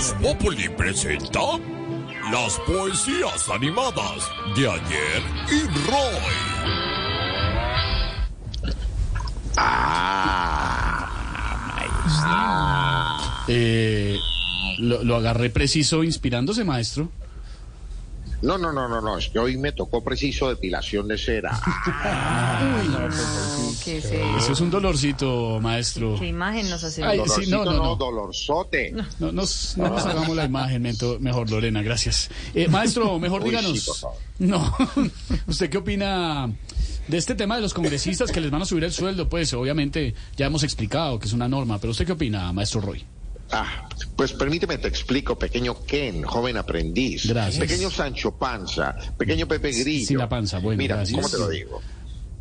Voz 0.00 0.14
Populi 0.14 0.66
presenta 0.78 1.58
las 2.32 2.58
poesías 2.60 3.50
animadas 3.50 4.30
de 4.56 4.66
ayer 4.66 5.22
y 5.52 5.60
Roy. 5.90 6.24
Eh, 13.48 14.16
lo, 14.78 15.04
lo 15.04 15.16
agarré 15.16 15.50
preciso 15.50 16.02
inspirándose, 16.02 16.64
maestro. 16.64 17.10
No, 18.42 18.56
no, 18.56 18.72
no, 18.72 18.88
no, 18.88 19.00
no, 19.02 19.18
es 19.18 19.28
que 19.28 19.38
hoy 19.38 19.56
me 19.58 19.72
tocó 19.72 20.02
preciso 20.02 20.48
depilación 20.48 21.06
de 21.08 21.18
cera. 21.18 21.60
¿Qué 23.84 23.98
es 23.98 24.04
eso? 24.06 24.36
Eso 24.38 24.52
es 24.52 24.60
un 24.60 24.70
dolorcito, 24.70 25.58
maestro. 25.60 26.16
¿Qué 26.18 26.26
imagen 26.28 26.68
nos 26.70 26.82
hace? 26.84 27.02
Ay, 27.04 27.18
Dolorcito, 27.18 27.42
sí, 27.44 27.50
no, 27.50 27.64
no, 27.64 27.72
no. 27.84 27.96
dolorzote. 27.96 28.92
No 29.18 29.32
nos, 29.32 29.76
no 29.76 29.88
nos 29.90 30.06
hagamos 30.06 30.34
la 30.36 30.44
imagen, 30.44 30.82
mento- 30.82 31.18
mejor, 31.20 31.50
Lorena, 31.50 31.82
gracias. 31.82 32.30
Eh, 32.54 32.68
maestro, 32.68 33.18
mejor 33.20 33.42
Uy, 33.42 33.50
díganos. 33.50 34.06
No, 34.38 34.74
¿usted 35.46 35.68
qué 35.68 35.78
opina 35.78 36.50
de 37.08 37.16
este 37.18 37.34
tema 37.34 37.56
de 37.56 37.62
los 37.62 37.74
congresistas 37.74 38.30
que 38.32 38.40
les 38.40 38.50
van 38.50 38.62
a 38.62 38.64
subir 38.66 38.84
el 38.84 38.92
sueldo? 38.92 39.28
Pues 39.28 39.52
obviamente 39.54 40.14
ya 40.36 40.46
hemos 40.46 40.62
explicado 40.62 41.18
que 41.18 41.26
es 41.26 41.32
una 41.32 41.48
norma, 41.48 41.78
pero 41.78 41.90
¿usted 41.90 42.06
qué 42.06 42.12
opina, 42.12 42.52
maestro 42.52 42.80
Roy? 42.80 43.04
Ah, 43.52 43.88
pues 44.16 44.32
permíteme 44.32 44.78
te 44.78 44.88
explico, 44.88 45.36
pequeño 45.36 45.84
Ken, 45.84 46.22
joven 46.22 46.56
aprendiz. 46.56 47.26
Gracias. 47.26 47.58
Pequeño 47.58 47.90
Sancho 47.90 48.36
Panza, 48.36 48.94
pequeño 49.16 49.46
Pepe 49.46 49.72
Grillo. 49.72 50.06
Sin 50.06 50.18
la 50.18 50.28
panza, 50.28 50.58
bueno, 50.58 50.78
Mira, 50.78 50.96
gracias. 50.96 51.16
¿cómo 51.16 51.28
te 51.28 51.38
lo 51.38 51.48
digo? 51.48 51.82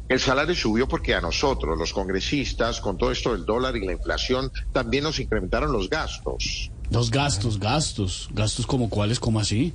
El 0.08 0.20
salario 0.20 0.56
subió 0.56 0.88
porque 0.88 1.14
a 1.14 1.22
nosotros, 1.22 1.78
los 1.78 1.94
congresistas, 1.94 2.80
con 2.82 2.98
todo 2.98 3.12
esto 3.12 3.34
del 3.34 3.46
dólar 3.46 3.76
y 3.78 3.86
la 3.86 3.94
inflación, 3.94 4.52
también 4.72 5.04
nos 5.04 5.20
incrementaron 5.20 5.72
los 5.72 5.88
gastos. 5.90 6.72
Los 6.90 7.12
gastos, 7.12 7.60
gastos, 7.60 8.28
gastos 8.32 8.66
como 8.66 8.90
cuáles, 8.90 9.20
como 9.20 9.40
así. 9.40 9.74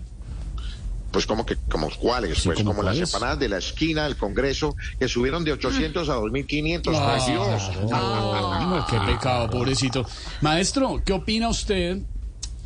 Pues 1.14 1.26
como 1.26 1.46
que, 1.46 1.54
como 1.70 1.88
cuáles, 1.90 2.38
Sí, 2.38 2.48
pues 2.48 2.64
¿como 2.64 2.82
las 2.82 2.98
empanadas 2.98 3.38
de 3.38 3.48
la 3.48 3.58
esquina 3.58 4.02
del 4.02 4.16
Congreso, 4.16 4.74
que 4.98 5.06
subieron 5.06 5.44
de 5.44 5.52
800 5.52 6.08
a 6.08 6.16
2.500. 6.16 6.82
¡Por 6.82 7.26
Dios! 7.26 7.62
Ah, 7.92 8.66
no, 8.68 8.84
qué 8.84 9.12
pecado, 9.12 9.48
pobrecito. 9.48 10.04
Maestro, 10.40 11.00
¿qué 11.04 11.12
opina 11.12 11.48
usted 11.48 12.02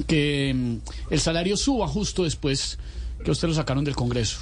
que 0.07 0.55
mm, 0.55 0.77
el 1.11 1.21
salario 1.21 1.59
suba 1.59 1.87
justo 1.89 2.25
después 2.25 2.79
que 3.23 3.31
usted 3.31 3.49
lo 3.49 3.55
sacaron 3.55 3.85
del 3.85 3.95
Congreso? 3.95 4.39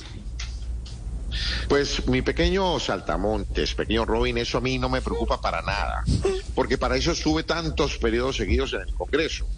Pues 1.68 2.06
mi 2.06 2.22
pequeño 2.22 2.78
saltamontes, 2.78 3.74
pequeño 3.74 4.04
Robin, 4.04 4.38
eso 4.38 4.58
a 4.58 4.60
mí 4.60 4.78
no 4.78 4.88
me 4.88 5.02
preocupa 5.02 5.41
para 5.41 5.62
nada, 5.62 6.04
porque 6.54 6.78
para 6.78 6.96
eso 6.96 7.12
sube 7.12 7.42
tantos 7.42 7.98
periodos 7.98 8.36
seguidos 8.36 8.72
en 8.72 8.82
el 8.82 8.94
Congreso. 8.94 9.48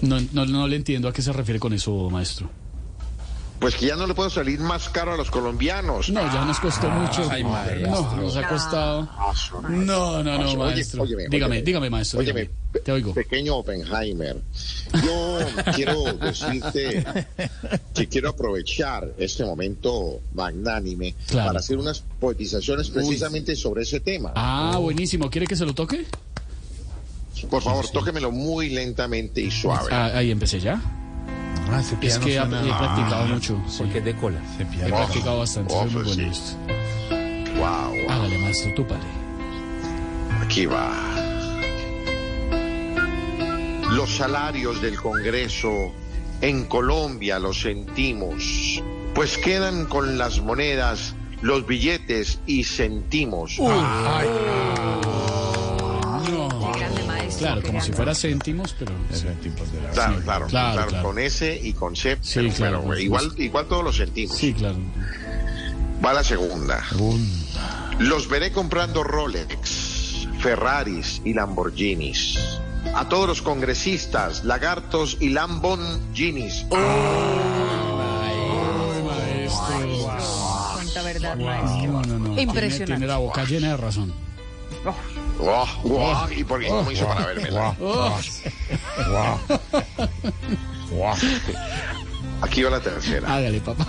No, 0.00 0.20
no, 0.32 0.46
no 0.46 0.68
le 0.68 0.76
entiendo 0.76 1.08
a 1.08 1.12
qué 1.12 1.22
se 1.22 1.32
refiere 1.32 1.58
con 1.58 1.72
eso, 1.72 2.08
maestro. 2.08 2.48
Pues 3.64 3.76
que 3.76 3.86
ya 3.86 3.96
no 3.96 4.06
le 4.06 4.12
puedo 4.12 4.28
salir 4.28 4.60
más 4.60 4.90
caro 4.90 5.14
a 5.14 5.16
los 5.16 5.30
colombianos. 5.30 6.10
No, 6.10 6.20
ya 6.30 6.44
nos 6.44 6.60
costó 6.60 6.86
mucho. 6.90 7.26
No, 7.40 8.14
nos 8.16 8.36
ha 8.36 8.46
costado. 8.46 9.08
No, 9.70 10.22
no, 10.22 10.36
no, 10.36 10.44
Oye, 10.44 10.56
maestro. 10.58 11.02
óyeme, 11.04 11.28
dígame, 11.30 11.52
óyeme. 11.54 11.62
dígame, 11.64 11.88
maestro. 11.88 12.20
Óyeme, 12.20 12.40
dígame. 12.42 12.80
Te 12.84 12.92
oigo. 12.92 13.14
Pequeño 13.14 13.56
Oppenheimer, 13.56 14.36
yo 15.02 15.38
quiero 15.74 16.12
decirte 16.12 17.06
que 17.94 18.06
quiero 18.06 18.28
aprovechar 18.28 19.08
este 19.16 19.46
momento 19.46 20.20
magnánime 20.34 21.14
Claro. 21.26 21.46
para 21.46 21.60
hacer 21.60 21.78
unas 21.78 22.04
poetizaciones 22.20 22.90
precisamente 22.90 23.56
sobre 23.56 23.84
ese 23.84 24.00
tema. 24.00 24.32
Ah, 24.36 24.76
buenísimo. 24.78 25.30
¿Quiere 25.30 25.46
que 25.46 25.56
se 25.56 25.64
lo 25.64 25.72
toque? 25.72 26.04
Por 27.48 27.62
favor, 27.62 27.88
tóquemelo 27.88 28.30
muy 28.30 28.68
lentamente 28.68 29.40
y 29.40 29.50
suave. 29.50 29.88
Ah, 29.90 30.10
ahí 30.16 30.30
empecé 30.30 30.60
ya. 30.60 30.82
Ah, 31.76 31.80
Es 31.80 31.88
que 31.98 32.06
he, 32.06 32.10
suena- 32.38 32.60
he 32.62 32.68
practicado 32.68 33.26
mucho. 33.26 33.62
sí. 33.68 33.76
Porque 33.78 33.98
es 33.98 34.04
de 34.04 34.14
cola. 34.16 34.40
He 34.58 34.64
practicado 34.88 35.38
bastante. 35.38 35.72
Oh, 35.74 35.82
soy 35.82 35.90
muy 35.90 36.02
bueno 36.04 36.22
en 36.22 36.34
sí. 36.34 36.56
Wow, 37.56 37.66
wow. 37.66 38.10
Hágale, 38.10 38.38
maestro, 38.38 38.72
tú 38.74 38.86
pare. 38.86 39.00
Aquí 40.42 40.66
va. 40.66 40.92
Los 43.92 44.10
salarios 44.16 44.80
del 44.82 44.96
Congreso 45.00 45.92
en 46.40 46.64
Colombia 46.64 47.38
los 47.38 47.60
sentimos, 47.60 48.82
pues 49.14 49.38
quedan 49.38 49.86
con 49.86 50.18
las 50.18 50.40
monedas, 50.40 51.14
los 51.42 51.64
billetes 51.66 52.40
y 52.46 52.64
sentimos. 52.64 53.54
Qué 53.56 53.62
grande 53.64 53.84
maestro. 53.84 54.83
Claro, 57.44 57.62
como 57.62 57.80
si 57.80 57.92
fuera 57.92 58.14
céntimos, 58.14 58.74
pero... 58.78 58.92
sí. 59.12 59.22
Claro, 59.22 59.36
Sí, 59.42 59.50
claro, 59.94 60.20
claro, 60.24 60.46
claro, 60.48 60.86
claro. 60.88 61.04
con 61.04 61.18
S 61.18 61.60
y 61.62 61.72
con 61.72 61.96
C, 61.96 62.18
Sí, 62.20 62.40
pero, 62.40 62.54
claro, 62.54 62.76
pero 62.78 62.86
por 62.88 63.00
igual, 63.00 63.22
supuesto. 63.22 63.42
igual 63.42 63.66
todos 63.68 63.84
los 63.84 63.96
sentimos. 63.96 64.36
Sí, 64.36 64.52
claro. 64.54 64.76
Va 66.04 66.12
la 66.12 66.24
segunda. 66.24 66.82
Los 67.98 68.28
veré 68.28 68.52
comprando 68.52 69.02
Rolex, 69.04 70.26
Ferraris 70.40 71.20
y 71.24 71.32
Lamborghinis. 71.34 72.38
A 72.94 73.08
todos 73.08 73.26
los 73.26 73.42
congresistas, 73.42 74.44
lagartos 74.44 75.16
y 75.20 75.30
Lamborghinis. 75.30 76.66
Ay, 76.70 79.02
maestro. 79.02 80.16
Cuánta 80.74 81.02
verdad, 81.02 81.36
maestro. 81.36 81.92
No, 81.92 82.02
no, 82.02 82.18
no. 82.18 82.24
Tiene, 82.34 82.42
Impresionante. 82.42 82.86
tiene 82.86 83.06
la 83.06 83.16
boca 83.18 83.44
llena 83.44 83.68
de 83.70 83.76
razón. 83.76 84.12
Oh, 85.40 85.66
oh, 85.84 86.26
¿Y 86.34 86.44
por 86.44 86.60
qué 86.60 86.68
no 86.70 86.82
me 86.84 86.92
hizo 86.92 87.06
para 87.06 87.26
verme? 87.26 87.48
Oh, 87.80 88.18
Aquí 92.42 92.62
va 92.62 92.70
la 92.70 92.80
tercera. 92.80 93.34
hágale, 93.34 93.60
papá. 93.60 93.86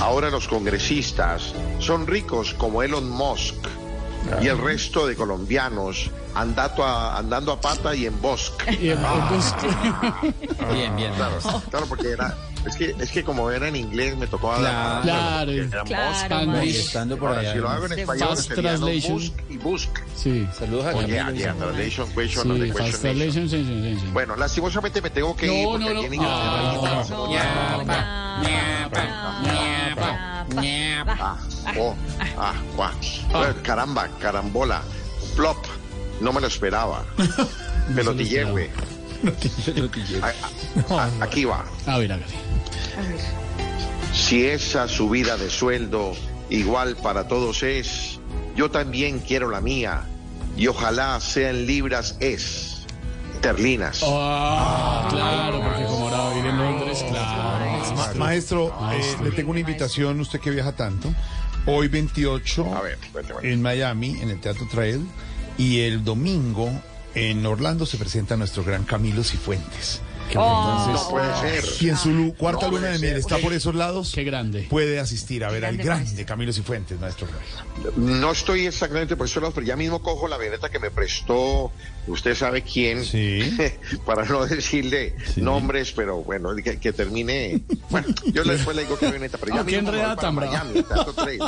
Ahora 0.00 0.30
los 0.30 0.48
congresistas 0.48 1.52
son 1.78 2.06
ricos 2.06 2.54
como 2.54 2.82
Elon 2.82 3.08
Musk 3.10 3.54
y 4.42 4.46
el 4.48 4.58
resto 4.58 5.06
de 5.06 5.14
colombianos 5.16 6.10
andando 6.34 6.84
a, 6.84 7.16
andando 7.18 7.52
a 7.52 7.60
pata 7.60 7.94
y 7.94 8.06
en 8.06 8.20
bosque. 8.20 8.76
Y 8.80 8.88
el- 8.90 8.98
pues, 9.28 9.54
Bien, 10.72 10.94
bien. 10.96 11.12
Claro, 11.14 11.38
claro, 11.70 11.86
porque 11.86 12.10
era, 12.12 12.36
es 12.66 12.76
que, 12.76 12.94
es 12.98 13.10
que 13.10 13.24
como 13.24 13.50
era 13.50 13.68
en 13.68 13.76
inglés 13.76 14.16
me 14.16 14.26
tocó 14.26 14.52
hablar. 14.52 15.02
Claro. 15.02 15.50
Era 15.52 15.82
Claro. 15.84 16.14
Spanglish. 16.16 16.76
Estando 16.76 17.18
por 17.18 17.28
Ahora, 17.28 17.40
allá. 17.40 17.52
si 17.52 17.58
lo 17.58 17.68
hago 17.68 17.86
en 17.86 17.98
español 17.98 18.28
Fast 18.28 18.52
translation. 18.54 19.12
Musk 19.14 19.32
y 19.50 19.56
Busk. 19.58 19.90
sí. 20.16 20.48
Saludos 20.58 20.86
a 20.86 20.96
Oye, 20.96 21.16
Camilo. 21.16 21.38
yeah, 21.38 21.54
translation, 21.54 22.08
question, 22.14 22.62
Sí, 22.62 22.72
fast 22.72 23.00
translation, 23.00 23.48
sí, 23.48 23.64
sí, 23.64 23.82
sí, 23.94 24.00
sí. 24.00 24.06
Bueno, 24.12 24.36
lastimosamente 24.36 25.02
me 25.02 25.10
tengo 25.10 25.36
que 25.36 25.46
ir 25.46 25.64
No, 25.64 25.70
porque 25.72 25.84
no, 25.86 25.92
no. 25.94 25.98
aquí 25.98 26.06
en 26.06 26.14
Inglaterra 26.14 26.80
Ah, 26.80 27.04
No, 27.10 27.30
ñapa. 27.30 28.04
Ah, 31.20 31.36
oh, 31.78 31.94
ah, 32.38 32.54
guau. 32.76 32.90
Bueno, 33.32 33.54
caramba, 33.62 34.08
carambola, 34.20 34.82
plop, 35.36 35.56
no 36.20 36.32
me 36.32 36.40
lo 36.40 36.46
esperaba. 36.46 37.04
Me 37.94 38.02
lo 38.04 38.12
dije, 38.12 38.44
güey. 38.44 38.68
Aquí 41.20 41.44
va. 41.44 41.64
A 41.86 41.98
ver. 41.98 42.12
A 42.12 42.16
ver. 42.16 42.26
Si 44.12 44.44
esa 44.46 44.88
subida 44.88 45.36
de 45.36 45.50
sueldo 45.50 46.12
igual 46.50 46.96
para 46.96 47.28
todos 47.28 47.62
es, 47.62 48.18
yo 48.56 48.70
también 48.70 49.20
quiero 49.20 49.50
la 49.50 49.60
mía 49.60 50.02
y 50.56 50.66
ojalá 50.66 51.20
sean 51.20 51.66
libras 51.66 52.16
es, 52.20 52.86
terlinas. 53.40 54.00
Ah, 54.04 55.06
claro, 55.10 55.60
porque 55.62 55.84
como 55.84 56.08
ahora 56.08 56.34
vivir 56.34 56.50
en 56.50 56.58
Londres, 56.58 57.04
claro. 57.08 57.94
Ma- 57.96 58.14
Maestro, 58.14 58.74
eh, 58.92 59.16
le 59.22 59.30
tengo 59.32 59.50
una 59.50 59.60
invitación, 59.60 60.20
usted 60.20 60.40
que 60.40 60.50
viaja 60.50 60.72
tanto. 60.72 61.12
Hoy 61.66 61.88
28 61.88 62.74
A 62.74 62.80
ver, 62.80 62.98
cuéntame. 63.12 63.52
en 63.52 63.60
Miami, 63.62 64.18
en 64.20 64.30
el 64.30 64.40
Teatro 64.40 64.66
Trail, 64.70 65.06
y 65.58 65.80
el 65.80 66.02
domingo 66.02 66.70
en 67.14 67.44
Orlando 67.46 67.86
se 67.86 67.96
presenta 67.96 68.36
nuestro 68.36 68.64
gran 68.64 68.84
Camilo 68.84 69.22
Cifuentes. 69.24 70.00
no 70.34 71.08
puede 71.08 71.34
ser. 71.62 71.64
Y 71.82 71.88
en 71.88 71.96
su 71.96 72.10
lu- 72.10 72.34
cuarta 72.36 72.66
No 72.66 72.72
luna 72.72 72.88
de 72.88 72.98
miel 72.98 73.16
está 73.16 73.38
por 73.38 73.54
esos 73.54 73.74
lados. 73.74 74.12
Qué 74.14 74.24
grande. 74.24 74.66
Puede 74.68 75.00
asistir 75.00 75.42
a 75.42 75.50
ver 75.50 75.64
al 75.64 75.78
Grande. 75.78 76.24
Camilo 76.26 76.52
Cifuentes, 76.52 77.00
maestro. 77.00 77.26
No 77.96 78.30
estoy 78.32 78.66
exactamente 78.66 79.16
por 79.16 79.24
esos 79.26 79.40
lados, 79.42 79.54
pero 79.54 79.66
ya 79.66 79.74
mismo 79.74 80.02
cojo 80.02 80.28
la 80.28 80.36
avioneta 80.36 80.68
que 80.68 80.78
me 80.78 80.90
prestó, 80.90 81.72
usted 82.08 82.34
sabe 82.34 82.60
quién, 82.60 83.06
Sí. 83.06 83.56
para 84.04 84.26
no 84.26 84.44
decirle 84.44 85.14
Sí. 85.34 85.40
nombres, 85.40 85.92
pero 85.92 86.18
bueno, 86.22 86.54
que, 86.62 86.78
que 86.78 86.92
termine. 86.92 87.62
Bueno, 87.88 88.08
yo 88.26 88.44
después 88.52 88.76
le 88.76 88.82
digo 88.82 88.98
que 88.98 89.06
avioneta, 89.06 89.38
pero 89.38 89.54
ya 89.54 89.60
Ah, 89.62 89.64
qué 89.64 89.76
mismo 89.76 89.90
tan. 90.16 90.34
Miami, 90.34 90.82
Trail. 91.14 91.40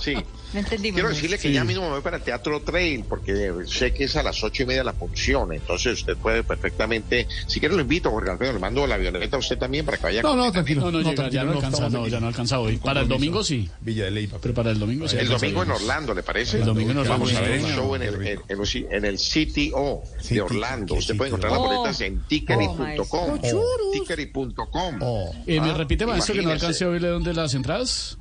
Sí. 0.00 0.14
No 0.52 0.58
entendimos. 0.60 0.94
Quiero 1.00 1.08
decirle 1.14 1.36
que 1.38 1.48
Sí. 1.48 1.54
ya 1.54 1.64
mismo 1.64 1.84
me 1.84 1.90
voy 1.90 2.00
para 2.02 2.18
el 2.18 2.22
Teatro 2.22 2.60
Trail, 2.60 3.04
porque 3.08 3.52
sé 3.66 3.92
que 3.94 4.04
es 4.04 4.16
a 4.16 4.22
las 4.22 4.42
ocho 4.44 4.62
y 4.62 4.66
media 4.66 4.84
la 4.84 4.92
función, 4.92 5.52
entonces 5.52 6.00
usted 6.00 6.16
puede 6.16 6.42
perfectamente, 6.42 7.26
si 7.46 7.58
quiere 7.60 7.74
lo 7.74 7.80
invito, 7.80 8.10
Jorge 8.10 8.30
Alfredo, 8.30 8.52
le 8.52 8.58
mando 8.58 8.86
la 8.86 8.96
avioneta 8.96 9.36
a 9.36 9.38
usted 9.38 9.56
también 9.58 9.84
para 9.84 9.96
que 9.96 10.02
vaya. 10.04 10.22
No, 10.22 10.36
no, 10.36 10.52
tranquilo. 10.52 10.82
No, 10.82 10.90
no, 10.90 10.98
llega, 11.00 11.14
tranquilo, 11.14 11.42
ya 11.42 11.44
no 11.44 11.52
alcanza, 11.52 11.88
no, 11.88 12.06
ya 12.08 12.20
no 12.20 12.26
alcanza 12.28 12.58
hoy. 12.60 12.76
Para 12.76 13.00
el 13.00 13.08
domingo 13.08 13.42
sí, 13.42 13.68
Villa 13.80 14.04
de 14.04 14.10
Leyva. 14.10 14.38
pero 14.42 14.54
para 14.54 14.70
el 14.70 14.78
domingo 14.78 15.08
sí. 15.08 15.16
El 15.18 15.28
domingo 15.28 15.62
en. 15.62 15.70
Orlando, 15.70 16.14
¿le 16.14 16.22
parece? 16.22 16.58
El 16.58 16.66
domingo 16.66 16.90
en 16.92 16.98
Orlando, 16.98 17.24
Vamos 17.26 17.34
a 17.34 17.40
ver 17.40 17.52
el 17.52 17.64
show 17.66 17.94
en 17.94 18.02
el, 18.02 18.14
en, 18.26 18.40
en 18.48 18.92
en 18.92 19.04
el 19.04 19.16
CTO. 19.18 20.02
De 20.28 20.40
Orlando. 20.40 20.94
Usted 20.94 21.16
puede 21.16 21.28
encontrar 21.28 21.52
las 21.52 21.60
boletas 21.60 22.00
en 22.02 22.20
tickery.com. 22.28 22.78
maestro. 22.78 23.62
Tickery.com. 23.92 24.98
Oh. 25.00 25.34
Eh, 25.46 25.60
¿Me 25.60 25.70
Ah, 25.70 25.74
repite, 25.74 26.06
maestro, 26.06 26.34
que 26.34 26.42
no 26.42 26.50
alcancé 26.50 26.84
a 26.84 26.88
oírle 26.88 27.08
dónde 27.08 27.32
las 27.34 27.54
entradas? 27.54 28.18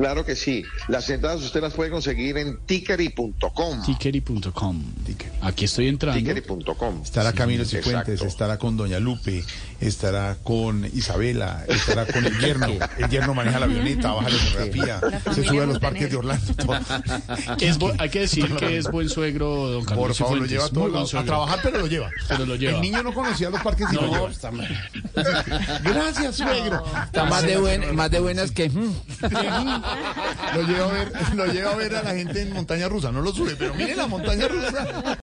Claro 0.00 0.24
que 0.24 0.34
sí. 0.34 0.64
Las 0.88 1.10
entradas 1.10 1.42
usted 1.42 1.60
las 1.60 1.74
puede 1.74 1.90
conseguir 1.90 2.38
en 2.38 2.58
tickery.com. 2.64 3.82
Tickery.com. 3.84 4.82
Tickery. 5.04 5.30
Aquí 5.42 5.66
estoy 5.66 5.88
entrando. 5.88 6.18
Tickery.com. 6.18 7.02
Estará 7.02 7.34
Camilo 7.34 7.66
Cifuentes, 7.66 8.14
exacto. 8.14 8.26
estará 8.26 8.58
con 8.58 8.78
Doña 8.78 8.98
Lupe, 8.98 9.44
estará 9.78 10.38
con 10.42 10.86
Isabela, 10.94 11.66
estará 11.68 12.06
con 12.06 12.24
el 12.24 12.38
yerno. 12.38 12.68
El 12.96 13.10
yerno 13.10 13.34
maneja 13.34 13.58
la 13.58 13.66
avioneta, 13.66 14.12
baja 14.12 14.30
la 14.30 14.38
fotografía, 14.38 15.00
se 15.34 15.44
sube 15.44 15.62
a 15.64 15.66
los 15.66 15.78
parques 15.78 16.10
de 16.10 16.16
Orlando. 16.16 16.54
todo. 16.54 16.80
Es 17.60 17.78
hay 17.98 18.08
que 18.08 18.20
decir 18.20 18.54
que 18.56 18.78
es 18.78 18.90
buen 18.90 19.10
suegro, 19.10 19.68
don 19.68 19.84
Camilo 19.84 20.06
Por 20.06 20.14
favor, 20.14 20.38
lo 20.38 20.46
lleva 20.46 20.64
a 20.64 20.68
buen 20.68 20.92
lados. 20.94 21.14
A 21.14 21.24
trabajar, 21.24 21.60
pero 21.62 21.78
lo 21.78 21.86
lleva. 21.86 22.10
Pero 22.26 22.46
lo 22.46 22.56
lleva. 22.56 22.72
El 22.72 22.80
niño 22.80 23.02
no 23.02 23.12
conocía 23.12 23.50
los 23.50 23.60
parques 23.60 23.86
y 23.92 23.96
lo 23.96 24.10
lleva. 24.10 24.30
Gracias, 25.84 26.36
suegro. 26.36 26.82
Está 27.04 27.26
más 27.26 27.42
de, 27.42 27.58
buen, 27.58 27.94
más 27.94 28.10
de 28.10 28.20
buenas 28.20 28.50
que... 28.50 28.70
mm. 28.70 28.94
Lo 29.20 30.62
lleva 30.62 30.84
a 30.84 30.92
ver, 30.92 31.12
lo 31.34 31.44
a 31.70 31.76
ver 31.76 31.96
a 31.96 32.02
la 32.02 32.14
gente 32.14 32.42
en 32.42 32.52
montaña 32.52 32.88
rusa. 32.88 33.12
No 33.12 33.20
lo 33.20 33.32
sube, 33.32 33.56
pero 33.56 33.74
mire 33.74 33.94
la 33.96 34.06
montaña 34.06 34.48
rusa. 34.48 35.18